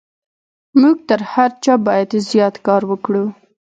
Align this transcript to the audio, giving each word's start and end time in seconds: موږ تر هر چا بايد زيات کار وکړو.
موږ 0.81 0.97
تر 1.09 1.19
هر 1.33 1.49
چا 1.63 1.73
بايد 1.87 2.09
زيات 2.31 2.55
کار 2.67 2.81
وکړو. 2.87 3.23